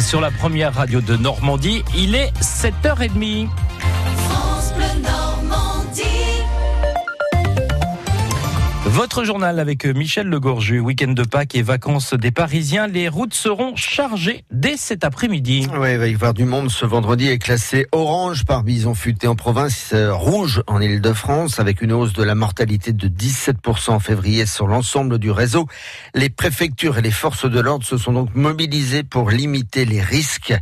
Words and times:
sur 0.00 0.20
la 0.20 0.30
première 0.30 0.74
radio 0.74 1.00
de 1.00 1.16
Normandie. 1.16 1.84
Il 1.96 2.14
est 2.14 2.32
7h30. 2.40 3.48
Votre 8.86 9.24
journal 9.24 9.60
avec 9.60 9.86
Michel 9.86 10.28
Legorju, 10.28 10.78
week-end 10.78 11.12
de 11.12 11.22
Pâques 11.22 11.54
et 11.54 11.62
vacances 11.62 12.12
des 12.12 12.30
Parisiens. 12.30 12.86
Les 12.86 13.08
routes 13.08 13.32
seront 13.32 13.74
chargées 13.76 14.44
dès 14.50 14.76
cet 14.76 15.04
après-midi. 15.04 15.66
Oui, 15.72 15.92
il 15.92 15.98
va 15.98 16.06
y 16.06 16.14
avoir 16.14 16.34
du 16.34 16.44
monde. 16.44 16.70
Ce 16.70 16.84
vendredi 16.84 17.28
est 17.28 17.38
classé 17.38 17.86
orange 17.92 18.44
par 18.44 18.62
bison 18.62 18.92
futé 18.92 19.26
en 19.26 19.36
province, 19.36 19.92
euh, 19.94 20.12
rouge 20.12 20.62
en 20.66 20.82
Ile-de-France, 20.82 21.60
avec 21.60 21.80
une 21.80 21.92
hausse 21.92 22.12
de 22.12 22.22
la 22.22 22.34
mortalité 22.34 22.92
de 22.92 23.08
17% 23.08 23.92
en 23.92 24.00
février 24.00 24.44
sur 24.44 24.66
l'ensemble 24.66 25.18
du 25.18 25.30
réseau. 25.30 25.66
Les 26.14 26.28
préfectures 26.28 26.98
et 26.98 27.02
les 27.02 27.10
forces 27.10 27.48
de 27.48 27.60
l'ordre 27.60 27.86
se 27.86 27.96
sont 27.96 28.12
donc 28.12 28.34
mobilisées 28.34 29.02
pour 29.02 29.30
limiter 29.30 29.86
les 29.86 30.02
risques. 30.02 30.54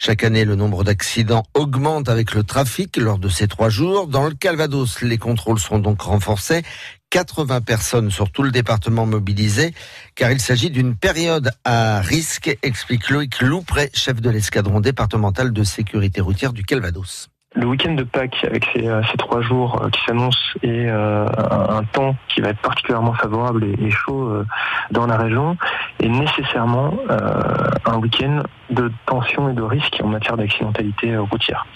Chaque 0.00 0.24
année, 0.24 0.44
le 0.44 0.56
nombre 0.56 0.82
d'accidents 0.82 1.44
augmente 1.54 2.08
avec 2.08 2.34
le 2.34 2.42
trafic 2.42 2.96
lors 2.96 3.20
de 3.20 3.28
ces 3.28 3.46
trois 3.46 3.68
jours. 3.68 4.08
Dans 4.08 4.26
le 4.26 4.34
Calvados, 4.34 5.00
les 5.00 5.18
contrôles 5.18 5.60
seront 5.60 5.78
donc 5.78 6.02
renforcés. 6.02 6.64
80 7.10 7.60
personnes 7.62 8.10
sur 8.10 8.30
tout 8.30 8.42
le 8.42 8.50
département 8.50 9.06
mobilisées, 9.06 9.72
car 10.14 10.30
il 10.30 10.40
s'agit 10.40 10.70
d'une 10.70 10.94
période 10.94 11.50
à 11.64 12.00
risque, 12.00 12.56
explique 12.62 13.10
Loïc 13.10 13.40
Loupré, 13.40 13.90
chef 13.94 14.20
de 14.20 14.30
l'escadron 14.30 14.80
départemental 14.80 15.52
de 15.52 15.62
sécurité 15.62 16.20
routière 16.20 16.52
du 16.52 16.64
Calvados. 16.64 17.28
Le 17.54 17.66
week-end 17.66 17.94
de 17.94 18.04
Pâques, 18.04 18.44
avec 18.44 18.66
ces, 18.74 18.86
euh, 18.86 19.00
trois 19.16 19.40
jours 19.40 19.82
euh, 19.82 19.88
qui 19.88 20.00
s'annoncent 20.06 20.38
et 20.62 20.86
euh, 20.86 21.26
un, 21.26 21.82
temps 21.82 22.14
qui 22.28 22.42
va 22.42 22.50
être 22.50 22.60
particulièrement 22.60 23.14
favorable 23.14 23.64
et, 23.64 23.90
chaud 23.90 24.44
dans 24.90 25.06
la 25.06 25.16
région, 25.16 25.56
est 26.00 26.08
nécessairement 26.08 26.94
un 27.86 27.96
week-end 27.98 28.42
de 28.70 28.90
tension 29.06 29.48
et 29.48 29.52
de 29.52 29.62
risque 29.62 30.00
en 30.02 30.08
matière 30.08 30.36
d'accidentalité 30.36 31.16
routière. 31.16 31.66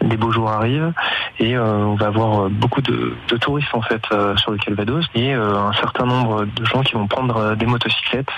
Les 0.00 0.16
beaux 0.16 0.32
jours 0.32 0.50
arrivent 0.50 0.92
et 1.38 1.56
on 1.58 1.94
va 1.94 2.06
avoir 2.06 2.50
beaucoup 2.50 2.82
de, 2.82 3.14
touristes 3.40 3.74
en 3.74 3.82
fait 3.82 4.02
sur 4.36 4.50
le 4.50 4.58
Calvados 4.58 5.04
et 5.14 5.32
un 5.32 5.72
certain 5.74 6.04
nombre 6.04 6.44
de 6.44 6.64
gens 6.64 6.82
qui 6.82 6.94
vont 6.94 7.06
prendre 7.06 7.54
des 7.54 7.66
motocyclettes 7.66 8.30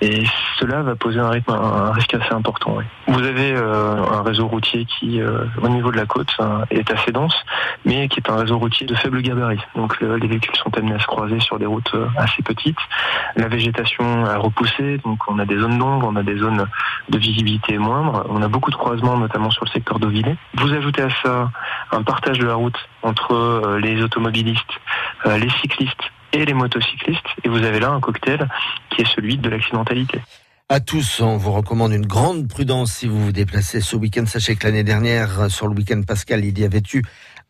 et 0.00 0.24
cela 0.58 0.82
va 0.82 0.96
poser 0.96 1.20
un 1.20 1.30
rythme, 1.30 1.52
un 1.52 1.92
risque 1.92 2.14
assez 2.14 2.32
important. 2.32 2.76
Vous 3.06 3.22
avez 3.22 3.54
un 3.54 4.22
réseau 4.22 4.48
routier 4.48 4.84
qui, 4.84 5.20
au 5.22 5.68
niveau 5.68 5.90
de 5.90 5.96
la 5.96 6.06
côte, 6.06 6.34
est 6.70 6.90
assez 6.90 7.12
dense, 7.12 7.36
mais 7.84 8.08
qui 8.08 8.20
est 8.20 8.30
un 8.30 8.36
réseau 8.36 8.58
routier 8.58 8.86
de 8.86 8.94
faible 8.94 9.22
gabarit. 9.22 9.60
Donc 9.76 10.00
les 10.00 10.26
véhicules 10.26 10.56
sont 10.56 10.76
amenés 10.76 10.94
à 10.94 10.98
se 10.98 11.06
croiser 11.06 11.40
sur 11.40 11.58
des 11.58 11.66
routes 11.66 11.94
euh, 11.94 12.06
assez 12.16 12.42
petites. 12.42 12.78
La 13.36 13.48
végétation 13.48 14.24
a 14.24 14.36
repoussé, 14.38 14.98
donc 15.04 15.18
on 15.28 15.38
a 15.38 15.44
des 15.44 15.58
zones 15.58 15.78
d'ombre, 15.78 16.08
on 16.10 16.16
a 16.16 16.22
des 16.22 16.36
zones 16.36 16.66
de 17.08 17.18
visibilité 17.18 17.41
moindre. 17.78 18.26
On 18.28 18.42
a 18.42 18.48
beaucoup 18.48 18.70
de 18.70 18.76
croisements, 18.76 19.16
notamment 19.16 19.50
sur 19.50 19.64
le 19.64 19.70
secteur 19.70 19.98
d'Auvillé. 19.98 20.36
Vous 20.54 20.72
ajoutez 20.72 21.02
à 21.02 21.08
ça 21.22 21.50
un 21.90 22.02
partage 22.02 22.38
de 22.38 22.46
la 22.46 22.54
route 22.54 22.78
entre 23.02 23.34
euh, 23.34 23.80
les 23.80 24.02
automobilistes, 24.02 24.60
euh, 25.26 25.38
les 25.38 25.50
cyclistes 25.60 26.02
et 26.32 26.44
les 26.44 26.54
motocyclistes, 26.54 27.26
et 27.44 27.48
vous 27.48 27.62
avez 27.62 27.78
là 27.78 27.90
un 27.90 28.00
cocktail 28.00 28.48
qui 28.90 29.02
est 29.02 29.14
celui 29.14 29.36
de 29.36 29.48
l'accidentalité 29.48 30.20
à 30.68 30.80
tous. 30.80 31.20
On 31.20 31.36
vous 31.36 31.52
recommande 31.52 31.92
une 31.92 32.06
grande 32.06 32.48
prudence 32.48 32.92
si 32.92 33.06
vous 33.06 33.26
vous 33.26 33.32
déplacez 33.32 33.82
ce 33.82 33.94
week-end. 33.94 34.24
Sachez 34.24 34.56
que 34.56 34.66
l'année 34.66 34.84
dernière, 34.84 35.50
sur 35.50 35.68
le 35.68 35.74
week-end 35.74 36.00
pascal, 36.00 36.46
il 36.46 36.58
y 36.58 36.64
avait 36.64 36.82
eu 36.94 37.02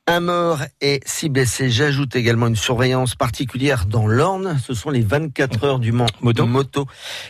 un 0.08 0.20
mort 0.20 0.58
et 0.80 1.00
six 1.06 1.28
blessés. 1.28 1.70
J'ajoute 1.70 2.16
également 2.16 2.48
une 2.48 2.56
surveillance 2.56 3.14
particulière 3.14 3.86
dans 3.86 4.06
l'Orne. 4.06 4.58
Ce 4.64 4.74
sont 4.74 4.90
les 4.90 5.00
24 5.00 5.64
heures 5.64 5.78
du 5.78 5.92
moto. 5.92 6.46
moto. 6.46 6.86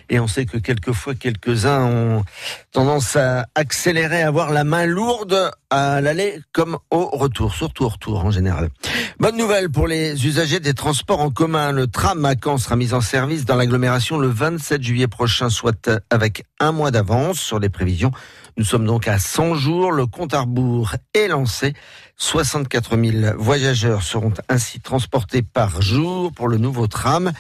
Et 0.09 0.19
on 0.19 0.27
sait 0.27 0.47
que 0.47 0.57
quelquefois, 0.57 1.15
quelques-uns 1.15 1.85
ont 1.85 2.25
tendance 2.71 3.17
à 3.17 3.47
accélérer, 3.55 4.23
à 4.23 4.29
avoir 4.29 4.51
la 4.53 4.65
main 4.65 4.87
lourde 4.87 5.51
à 5.69 6.01
l'aller 6.01 6.41
comme 6.53 6.79
au 6.91 7.07
retour, 7.07 7.55
surtout 7.55 7.85
au 7.85 7.89
retour 7.89 8.25
en 8.25 8.31
général. 8.31 8.71
Bonne 9.19 9.37
nouvelle 9.37 9.71
pour 9.71 9.87
les 9.87 10.27
usagers 10.27 10.59
des 10.59 10.75
transports 10.75 11.21
en 11.21 11.31
commun. 11.31 11.71
Le 11.71 11.87
tram 11.87 12.25
à 12.25 12.35
Caen 12.43 12.57
sera 12.57 12.77
mis 12.77 12.95
en 12.95 13.01
service 13.01 13.45
dans 13.45 13.57
l'agglomération 13.57 14.19
le 14.19 14.29
27 14.29 14.83
juillet 14.83 15.07
prochain, 15.07 15.51
soit 15.51 15.91
avec 16.11 16.45
un 16.61 16.73
mois 16.73 16.91
d'avance 16.91 17.39
sur 17.39 17.59
les 17.59 17.69
prévisions. 17.69 18.11
Nous 18.57 18.65
sommes 18.65 18.87
donc 18.87 19.09
à 19.09 19.19
100 19.19 19.55
jours. 19.55 19.93
Le 19.93 20.07
compte 20.07 20.35
à 20.35 20.41
rebours 20.41 20.95
est 21.15 21.29
lancé. 21.29 21.75
64 22.17 22.97
000 22.97 23.37
voyageurs 23.37 24.03
seront 24.03 24.33
ainsi 24.49 24.81
transportés 24.81 25.43
par 25.43 25.83
jour 25.83 26.33
pour 26.33 26.49
le 26.49 26.57
nouveau 26.57 26.87
tram. 26.87 27.33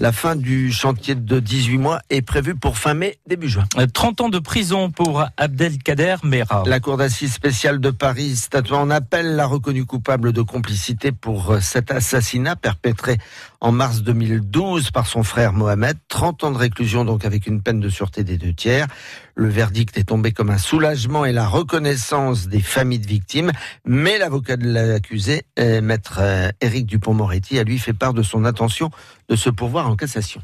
La 0.00 0.12
fin 0.12 0.34
du 0.34 0.72
chantier 0.72 1.14
de 1.14 1.40
18 1.40 1.76
mois 1.76 2.00
est 2.08 2.22
prévue 2.22 2.54
pour 2.54 2.78
fin 2.78 2.94
mai, 2.94 3.18
début 3.26 3.50
juin. 3.50 3.64
30 3.92 4.22
ans 4.22 4.28
de 4.30 4.38
prison 4.38 4.90
pour 4.90 5.26
Abdelkader 5.36 6.16
Mera. 6.22 6.62
La 6.66 6.80
Cour 6.80 6.96
d'assises 6.96 7.34
spéciale 7.34 7.80
de 7.80 7.90
Paris 7.90 8.36
statue 8.36 8.72
en 8.72 8.88
appel 8.88 9.36
l'a 9.36 9.44
reconnu 9.44 9.84
coupable 9.84 10.32
de 10.32 10.40
complicité 10.40 11.12
pour 11.12 11.58
cet 11.60 11.90
assassinat 11.90 12.56
perpétré 12.56 13.18
en 13.60 13.72
mars 13.72 14.00
2012 14.00 14.90
par 14.90 15.06
son 15.06 15.22
frère 15.22 15.52
Mohamed. 15.52 15.98
30 16.10 16.44
ans 16.44 16.50
de 16.50 16.58
réclusion 16.58 17.06
donc 17.06 17.24
avec 17.24 17.46
une 17.46 17.62
peine 17.62 17.80
de 17.80 17.88
sûreté 17.88 18.24
des 18.24 18.36
deux 18.36 18.52
tiers. 18.52 18.86
Le 19.34 19.48
verdict 19.48 19.96
est 19.96 20.04
tombé 20.04 20.32
comme 20.32 20.50
un 20.50 20.58
soulagement 20.58 21.24
et 21.24 21.32
la 21.32 21.48
reconnaissance 21.48 22.48
des 22.48 22.60
familles 22.60 22.98
de 22.98 23.06
victimes. 23.06 23.52
Mais 23.86 24.18
l'avocat 24.18 24.58
de 24.58 24.68
l'accusé, 24.68 25.44
euh, 25.58 25.80
maître 25.80 26.18
euh, 26.20 26.50
Éric 26.60 26.86
Dupont-Moretti, 26.86 27.58
a 27.58 27.64
lui 27.64 27.78
fait 27.78 27.94
part 27.94 28.12
de 28.12 28.22
son 28.22 28.44
intention 28.44 28.90
de 29.28 29.36
se 29.36 29.48
pourvoir 29.48 29.88
en 29.88 29.96
cassation. 29.96 30.42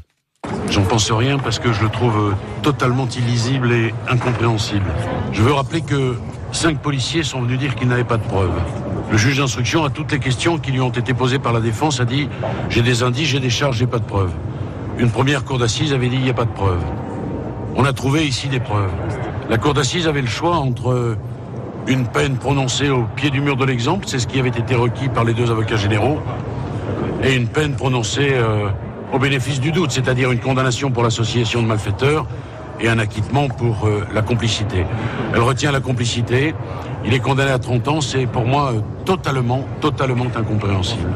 J'en 0.69 0.83
pense 0.83 1.11
rien 1.11 1.37
parce 1.37 1.59
que 1.59 1.73
je 1.73 1.83
le 1.83 1.89
trouve 1.89 2.33
totalement 2.63 3.07
illisible 3.07 3.71
et 3.71 3.93
incompréhensible. 4.07 4.85
Je 5.33 5.41
veux 5.41 5.51
rappeler 5.51 5.81
que 5.81 6.15
cinq 6.53 6.81
policiers 6.81 7.23
sont 7.23 7.41
venus 7.41 7.59
dire 7.59 7.75
qu'ils 7.75 7.89
n'avaient 7.89 8.05
pas 8.05 8.17
de 8.17 8.23
preuves. 8.23 8.59
Le 9.11 9.17
juge 9.17 9.37
d'instruction, 9.37 9.83
à 9.83 9.89
toutes 9.89 10.11
les 10.11 10.19
questions 10.19 10.57
qui 10.57 10.71
lui 10.71 10.81
ont 10.81 10.89
été 10.89 11.13
posées 11.13 11.39
par 11.39 11.51
la 11.53 11.59
défense, 11.59 11.99
a 11.99 12.05
dit 12.05 12.29
j'ai 12.69 12.81
des 12.81 13.03
indices, 13.03 13.27
j'ai 13.27 13.39
des 13.39 13.49
charges, 13.49 13.77
j'ai 13.77 13.87
pas 13.87 13.99
de 13.99 14.05
preuves. 14.05 14.31
Une 14.99 15.11
première 15.11 15.43
cour 15.43 15.59
d'assises 15.59 15.93
avait 15.93 16.09
dit 16.09 16.15
il 16.15 16.23
n'y 16.23 16.29
a 16.29 16.33
pas 16.33 16.45
de 16.45 16.51
preuves. 16.51 16.83
On 17.75 17.85
a 17.85 17.93
trouvé 17.93 18.25
ici 18.25 18.47
des 18.47 18.59
preuves. 18.59 18.91
La 19.49 19.57
cour 19.57 19.73
d'assises 19.75 20.07
avait 20.07 20.21
le 20.21 20.27
choix 20.27 20.55
entre 20.55 21.17
une 21.87 22.05
peine 22.05 22.35
prononcée 22.35 22.89
au 22.89 23.03
pied 23.15 23.29
du 23.29 23.39
mur 23.39 23.55
de 23.55 23.63
l'exemple, 23.63 24.07
c'est 24.07 24.19
ce 24.19 24.27
qui 24.27 24.39
avait 24.39 24.49
été 24.49 24.75
requis 24.75 25.07
par 25.07 25.23
les 25.23 25.33
deux 25.33 25.51
avocats 25.51 25.77
généraux, 25.77 26.19
et 27.23 27.35
une 27.35 27.47
peine 27.47 27.73
prononcée 27.73 28.31
euh, 28.33 28.67
au 29.13 29.19
bénéfice 29.19 29.59
du 29.59 29.71
doute, 29.71 29.91
c'est-à-dire 29.91 30.31
une 30.31 30.39
condamnation 30.39 30.91
pour 30.91 31.03
l'association 31.03 31.61
de 31.61 31.67
malfaiteurs 31.67 32.25
et 32.79 32.89
un 32.89 32.99
acquittement 32.99 33.47
pour 33.47 33.87
euh, 33.87 34.05
la 34.13 34.21
complicité. 34.21 34.85
Elle 35.33 35.41
retient 35.41 35.71
la 35.71 35.79
complicité, 35.79 36.53
il 37.05 37.13
est 37.13 37.19
condamné 37.19 37.51
à 37.51 37.59
30 37.59 37.87
ans, 37.87 38.01
c'est 38.01 38.25
pour 38.25 38.45
moi 38.45 38.73
euh, 38.73 38.81
totalement, 39.05 39.63
totalement 39.79 40.25
incompréhensible. 40.35 41.09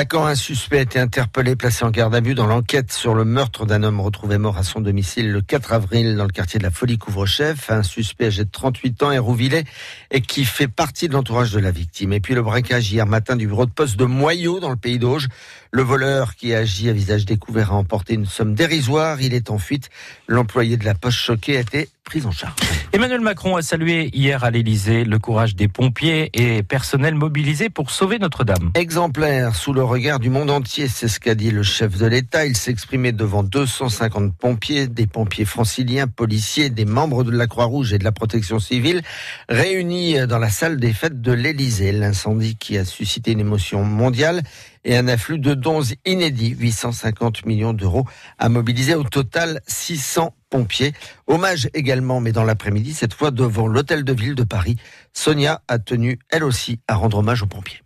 À 0.00 0.06
quand 0.06 0.24
un 0.24 0.34
suspect 0.34 0.78
a 0.78 0.80
été 0.80 0.98
interpellé, 0.98 1.56
placé 1.56 1.84
en 1.84 1.90
garde 1.90 2.14
à 2.14 2.22
vue 2.22 2.34
dans 2.34 2.46
l'enquête 2.46 2.90
sur 2.90 3.14
le 3.14 3.26
meurtre 3.26 3.66
d'un 3.66 3.82
homme 3.82 4.00
retrouvé 4.00 4.38
mort 4.38 4.56
à 4.56 4.62
son 4.62 4.80
domicile 4.80 5.30
le 5.30 5.42
4 5.42 5.74
avril 5.74 6.16
dans 6.16 6.24
le 6.24 6.30
quartier 6.30 6.58
de 6.58 6.64
la 6.64 6.70
Folie 6.70 6.96
Couvre-Chef. 6.96 7.70
Un 7.70 7.82
suspect 7.82 8.28
âgé 8.28 8.44
de 8.44 8.50
38 8.50 9.02
ans, 9.02 9.12
Hérouvillé, 9.12 9.64
et 10.10 10.22
qui 10.22 10.46
fait 10.46 10.68
partie 10.68 11.06
de 11.06 11.12
l'entourage 11.12 11.52
de 11.52 11.60
la 11.60 11.70
victime. 11.70 12.14
Et 12.14 12.20
puis 12.20 12.34
le 12.34 12.40
braquage 12.40 12.90
hier 12.90 13.04
matin 13.04 13.36
du 13.36 13.46
bureau 13.46 13.66
de 13.66 13.72
poste 13.72 13.98
de 13.98 14.06
Moyau 14.06 14.58
dans 14.58 14.70
le 14.70 14.76
pays 14.76 14.98
d'Auge. 14.98 15.28
Le 15.70 15.82
voleur 15.82 16.34
qui 16.34 16.54
agit 16.54 16.88
à 16.88 16.94
visage 16.94 17.26
découvert 17.26 17.72
a 17.72 17.74
emporté 17.74 18.14
une 18.14 18.24
somme 18.24 18.54
dérisoire. 18.54 19.20
Il 19.20 19.34
est 19.34 19.50
en 19.50 19.58
fuite. 19.58 19.90
L'employé 20.28 20.78
de 20.78 20.86
la 20.86 20.94
poste 20.94 21.18
choqué 21.18 21.58
a 21.58 21.60
été 21.60 21.90
pris 22.04 22.24
en 22.24 22.30
charge. 22.30 22.69
Emmanuel 22.92 23.20
Macron 23.20 23.54
a 23.54 23.62
salué 23.62 24.10
hier 24.12 24.42
à 24.42 24.50
l'Elysée 24.50 25.04
le 25.04 25.20
courage 25.20 25.54
des 25.54 25.68
pompiers 25.68 26.28
et 26.34 26.64
personnels 26.64 27.14
mobilisés 27.14 27.70
pour 27.70 27.92
sauver 27.92 28.18
Notre-Dame. 28.18 28.72
Exemplaire 28.74 29.54
sous 29.54 29.72
le 29.72 29.84
regard 29.84 30.18
du 30.18 30.28
monde 30.28 30.50
entier, 30.50 30.88
c'est 30.88 31.06
ce 31.06 31.20
qu'a 31.20 31.36
dit 31.36 31.52
le 31.52 31.62
chef 31.62 31.96
de 31.98 32.06
l'État. 32.06 32.46
Il 32.46 32.56
s'exprimait 32.56 33.12
devant 33.12 33.44
250 33.44 34.34
pompiers, 34.36 34.88
des 34.88 35.06
pompiers 35.06 35.44
franciliens, 35.44 36.08
policiers, 36.08 36.68
des 36.68 36.84
membres 36.84 37.22
de 37.22 37.30
la 37.30 37.46
Croix-Rouge 37.46 37.92
et 37.92 37.98
de 37.98 38.04
la 38.04 38.10
protection 38.10 38.58
civile, 38.58 39.02
réunis 39.48 40.26
dans 40.26 40.38
la 40.38 40.50
salle 40.50 40.80
des 40.80 40.92
fêtes 40.92 41.22
de 41.22 41.30
l'Elysée. 41.30 41.92
L'incendie 41.92 42.56
qui 42.56 42.76
a 42.76 42.84
suscité 42.84 43.30
une 43.30 43.40
émotion 43.40 43.84
mondiale 43.84 44.42
et 44.84 44.96
un 44.96 45.06
afflux 45.06 45.38
de 45.38 45.54
dons 45.54 45.82
inédits, 46.06 46.56
850 46.58 47.46
millions 47.46 47.72
d'euros, 47.72 48.04
à 48.36 48.48
mobiliser 48.48 48.96
au 48.96 49.04
total 49.04 49.60
600 49.68 50.34
pompiers. 50.50 50.92
Hommage 51.26 51.68
également, 51.72 52.20
mais 52.20 52.32
dans 52.32 52.44
l'après-midi, 52.44 52.92
cette 52.92 53.14
fois 53.14 53.30
devant 53.30 53.66
l'hôtel 53.66 54.04
de 54.04 54.12
ville 54.12 54.34
de 54.34 54.44
Paris. 54.44 54.76
Sonia 55.12 55.62
a 55.68 55.78
tenu, 55.78 56.18
elle 56.28 56.44
aussi, 56.44 56.80
à 56.88 56.96
rendre 56.96 57.18
hommage 57.18 57.42
aux 57.42 57.46
pompiers. 57.46 57.80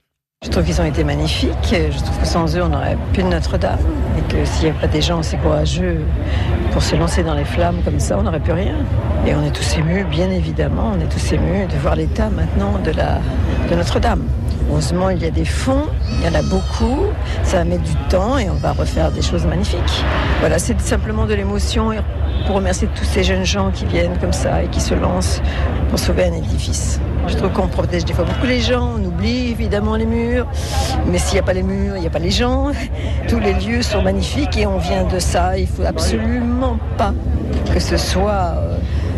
Je 0.45 0.51
trouve 0.51 0.65
qu'ils 0.65 0.81
ont 0.81 0.85
été 0.85 1.05
magnifiques. 1.05 1.51
Je 1.73 2.05
trouve 2.05 2.19
que 2.21 2.27
sans 2.27 2.55
eux, 2.55 2.63
on 2.63 2.69
n'aurait 2.69 2.99
plus 3.15 3.23
de 3.23 3.29
Notre-Dame. 3.29 3.79
Et 4.19 4.33
que 4.33 4.45
s'il 4.45 4.65
n'y 4.65 4.77
a 4.77 4.81
pas 4.81 4.87
des 4.87 5.01
gens 5.01 5.21
aussi 5.21 5.39
courageux 5.39 6.01
pour 6.73 6.83
se 6.83 6.95
lancer 6.97 7.23
dans 7.23 7.35
les 7.35 7.47
flammes 7.47 7.81
comme 7.83 7.99
ça, 7.99 8.19
on 8.19 8.25
n'aurait 8.25 8.41
plus 8.41 8.53
rien. 8.53 8.77
Et 9.27 9.35
on 9.35 9.43
est 9.43 9.53
tous 9.53 9.79
émus, 9.79 10.05
bien 10.05 10.31
évidemment, 10.31 10.93
on 10.95 11.01
est 11.01 11.09
tous 11.09 11.33
émus 11.33 11.67
de 11.67 11.77
voir 11.79 11.97
l'état 11.97 12.29
maintenant 12.29 12.79
de, 12.79 12.93
de 12.93 13.75
Notre-Dame. 13.75 14.29
Heureusement, 14.71 15.11
il 15.11 15.23
y 15.23 15.27
a 15.27 15.31
des 15.31 15.45
fonds, 15.45 15.87
il 16.19 16.25
y 16.25 16.29
en 16.29 16.39
a 16.39 16.43
beaucoup, 16.43 17.07
ça 17.43 17.59
va 17.59 17.65
mettre 17.65 17.83
du 17.83 17.95
temps 18.09 18.39
et 18.39 18.49
on 18.49 18.55
va 18.55 18.73
refaire 18.73 19.11
des 19.13 19.23
choses 19.23 19.47
magnifiques. 19.47 20.05
Voilà, 20.41 20.59
c'est 20.59 20.81
simplement 20.81 21.27
de 21.27 21.35
l'émotion 21.35 21.93
pour 22.47 22.57
remercier 22.57 22.89
tous 22.95 23.05
ces 23.05 23.23
jeunes 23.25 23.45
gens 23.45 23.71
qui 23.71 23.85
viennent 23.87 24.19
comme 24.19 24.33
ça 24.33 24.63
et 24.63 24.69
qui 24.69 24.81
se 24.81 24.95
lancent 24.95 25.41
pour 25.91 25.99
sauver 25.99 26.25
un 26.25 26.33
édifice. 26.33 27.01
Je 27.27 27.37
trouve 27.37 27.53
qu'on 27.53 27.69
protège 27.69 28.05
des 28.05 28.13
fois 28.13 28.25
beaucoup 28.25 28.47
les 28.47 28.61
gens, 28.61 28.97
on 28.99 29.05
oublie 29.05 29.51
évidemment 29.51 29.97
les 29.97 30.07
murs, 30.07 30.47
mais 31.07 31.19
s'il 31.19 31.35
n'y 31.35 31.41
a 31.41 31.43
pas 31.43 31.55
les 31.55 31.63
murs, 31.63 31.97
il 31.97 32.01
n'y 32.01 32.07
a 32.07 32.11
pas 32.11 32.19
les 32.19 32.31
gens. 32.31 32.73
Tous 33.29 33.41
les 33.41 33.55
lieux 33.55 33.83
sont 33.83 34.03
magnifiques 34.03 34.57
et 34.59 34.67
on 34.67 34.79
vient 34.79 35.05
de 35.05 35.19
ça. 35.19 35.57
Il 35.57 35.67
faut 35.67 35.85
absolument 35.85 36.79
pas 36.99 37.15
que 37.73 37.81
ce 37.81 37.97
soit 37.97 38.55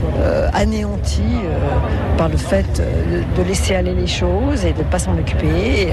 euh, 0.04 0.46
euh, 0.46 0.50
anéanti 0.52 1.22
euh, 1.22 2.16
par 2.16 2.28
le 2.28 2.36
fait 2.36 2.82
de, 3.36 3.42
laisser 3.42 3.74
aller 3.74 3.94
les 3.94 4.06
choses 4.06 4.64
et 4.64 4.72
de 4.72 4.78
ne 4.78 4.84
pas 4.84 4.98
s'en 4.98 5.16
occuper. 5.18 5.88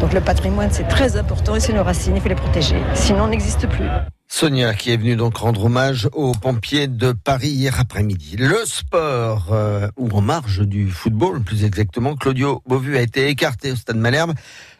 donc 0.00 0.12
le 0.12 0.20
patrimoine, 0.20 0.68
c'est 0.72 0.88
très 0.88 1.16
important 1.16 1.54
et 1.54 1.60
c'est 1.60 1.72
nos 1.72 1.84
racines, 1.84 2.16
il 2.16 2.22
faut 2.22 2.28
les 2.28 2.34
protéger. 2.34 2.76
Sinon, 2.94 3.24
on 3.24 3.28
n'existe 3.28 3.68
plus. 3.68 3.84
Sonia 4.26 4.74
qui 4.74 4.92
est 4.92 4.96
venue 4.96 5.16
donc 5.16 5.36
rendre 5.36 5.64
hommage 5.64 6.08
aux 6.12 6.32
pompiers 6.32 6.86
de 6.86 7.12
Paris 7.12 7.48
hier 7.48 7.78
après-midi. 7.78 8.36
Le 8.36 8.58
sport, 8.64 9.54
ou 9.96 10.10
en 10.10 10.20
marge 10.20 10.60
du 10.60 10.90
football 10.90 11.40
plus 11.42 11.64
exactement, 11.64 12.16
Claudio 12.16 12.62
Beauvu 12.66 12.96
a 12.96 13.00
été 13.00 13.28
écarté 13.28 13.72
au 13.72 13.76
stade 13.76 13.96
Malherbe 13.96 14.34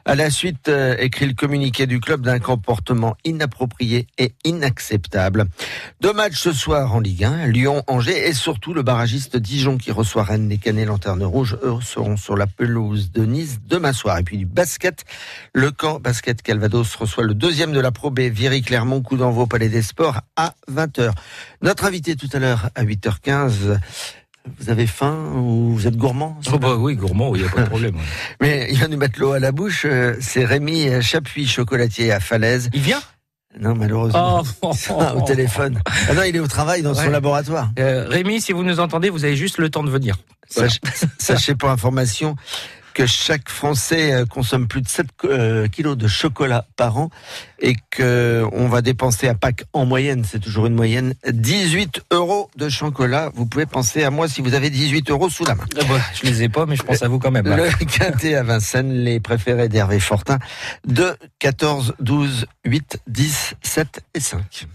à 0.09 0.15
la 0.15 0.31
suite, 0.31 0.69
euh, 0.69 0.97
écrit 0.99 1.27
le 1.27 1.35
communiqué 1.35 1.87
du 1.87 2.01
club 2.01 2.23
d'un 2.23 2.39
comportement 2.39 3.15
inapproprié 3.27 4.07
et 4.17 4.33
inacceptable. 4.43 5.45
Deux 6.01 6.15
matchs 6.15 6.41
ce 6.41 6.53
soir 6.53 6.95
en 6.95 7.01
Ligue 7.01 7.25
1, 7.25 7.49
Lyon, 7.49 7.83
Angers 7.89 8.27
et 8.27 8.33
surtout 8.33 8.73
le 8.73 8.83
barragiste 8.83 9.37
Dijon 9.37 9.77
qui 9.77 9.93
reçoit 9.93 10.23
Rennes. 10.23 10.49
Les 10.49 10.57
Canets 10.57 10.87
Lanternes 10.87 11.25
Rouges, 11.25 11.59
eux, 11.63 11.77
seront 11.83 12.17
sur 12.17 12.39
la 12.39 12.47
pelouse 12.47 13.13
de 13.13 13.27
Nice 13.27 13.59
demain 13.67 13.93
soir. 13.93 14.17
Et 14.17 14.23
puis 14.23 14.39
du 14.39 14.47
basket, 14.47 15.05
le 15.53 15.73
camp 15.73 16.01
basket 16.01 16.41
Calvados 16.41 16.95
reçoit 16.95 17.25
le 17.25 17.35
deuxième 17.35 17.73
de 17.73 17.81
la 17.81 17.93
Pro 17.93 18.11
B, 18.11 18.21
Viry 18.21 18.63
Clermont, 18.63 19.03
coup 19.03 19.19
au 19.19 19.47
Palais 19.47 19.69
des 19.69 19.83
Sports 19.83 20.23
à 20.37 20.55
20h. 20.73 21.13
Notre 21.61 21.85
invité 21.85 22.17
tout 22.17 22.31
à 22.33 22.39
l'heure 22.39 22.71
à 22.75 22.83
8h15 22.83 23.79
vous 24.59 24.71
avez 24.71 24.87
faim 24.87 25.33
ou 25.35 25.75
vous 25.75 25.87
êtes 25.87 25.97
gourmand 25.97 26.39
oh 26.53 26.59
bah 26.59 26.77
Oui, 26.77 26.97
gourmand, 26.97 27.35
il 27.35 27.43
n'y 27.43 27.49
a 27.49 27.51
pas 27.51 27.63
de 27.63 27.69
problème. 27.69 27.97
Mais 28.41 28.69
il 28.71 28.77
vient 28.77 28.89
nous 28.89 28.97
mettre 28.97 29.21
l'eau 29.21 29.33
à 29.33 29.39
la 29.39 29.53
bouche. 29.53 29.85
Euh, 29.85 30.17
c'est 30.21 30.45
Rémi 30.45 31.03
Chapuis, 31.03 31.47
chocolatier 31.47 32.13
à 32.13 32.21
Falaise. 32.21 32.71
Il 32.73 32.81
vient? 32.81 33.01
Non, 33.59 33.75
malheureusement. 33.75 34.43
Oh. 34.63 34.73
au 35.17 35.23
téléphone. 35.23 35.81
Ah 36.09 36.15
non, 36.15 36.23
il 36.23 36.37
est 36.37 36.41
au 36.41 36.47
travail 36.47 36.83
dans 36.83 36.95
son 36.95 37.11
laboratoire. 37.11 37.71
Euh, 37.79 38.07
Rémi, 38.09 38.41
si 38.41 38.53
vous 38.53 38.63
nous 38.63 38.81
entendez, 38.81 39.11
vous 39.11 39.25
avez 39.25 39.37
juste 39.37 39.59
le 39.59 39.71
temps 39.71 39.83
de 39.83 39.91
venir. 39.91 40.17
Sachez 41.19 41.55
pour 41.55 41.71
information 41.71 42.37
que 42.99 43.07
chaque 43.07 43.49
Français 43.49 44.13
euh, 44.13 44.27
consomme 44.27 44.67
plus 44.67 44.83
de 44.83 44.89
7 44.89 45.07
euh, 45.23 45.69
kilos 45.69 45.97
de 45.97 46.09
chocolat 46.09 46.67
par 46.75 46.99
an 46.99 47.11
et 47.61 47.77
que 47.91 48.45
on 48.51 48.67
va 48.67 48.83
dépenser 48.83 49.29
à 49.29 49.35
Pâques 49.35 49.63
en 49.73 49.87
moyenne, 49.87 50.25
c'est 50.29 50.41
toujours 50.41 50.67
une 50.67 50.75
moyenne, 50.75 51.15
18 51.29 52.03
euros 52.11 52.51
de 52.57 52.69
chocolat. 52.69 53.31
Vous 53.37 53.47
pouvez 53.47 53.67
penser 53.67 54.03
à 54.03 54.11
moi 54.11 54.27
si 54.27 54.43
vous 54.43 54.55
avez 54.55 54.69
18 54.69 55.13
euros 55.13 55.31
sous 55.31 55.45
la 55.45 55.55
main. 55.55 55.65
Je 55.77 55.81
ah 55.81 55.85
bah, 55.89 56.01
je 56.13 56.27
les 56.27 56.43
ai 56.43 56.49
pas, 56.49 56.67
mais 56.67 56.75
je 56.75 56.83
pense 56.83 57.01
à 57.01 57.07
vous 57.07 57.21
quand 57.21 57.31
même. 57.31 57.47
Le 57.47 57.71
quintet 57.85 58.35
à 58.35 58.43
Vincennes, 58.43 58.91
les 58.91 59.21
préférés 59.21 59.69
d'Hervé 59.69 60.01
Fortin, 60.01 60.41
2, 60.89 61.15
14, 61.39 61.95
12, 62.01 62.47
8, 62.65 62.99
10, 63.07 63.55
7 63.63 64.01
et 64.15 64.21
5. 64.21 64.69